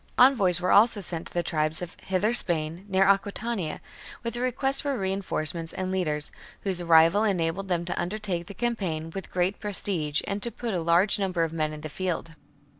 [0.17, 3.81] Envoys were also sent to the tribes of Hither Spain, near Aquitania,
[4.23, 6.31] with a request for reinforcements and leaders,
[6.61, 10.81] whose arrival enabled them to undertake the campaign with great prestige and to put a
[10.81, 12.33] large number of men in the field.